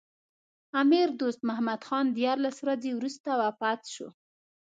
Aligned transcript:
امیر 0.81 1.07
دوست 1.19 1.39
محمد 1.47 1.81
خان 1.87 2.05
دیارلس 2.17 2.57
ورځې 2.61 2.91
وروسته 2.93 3.29
وفات 3.41 3.81
شو. 3.93 4.07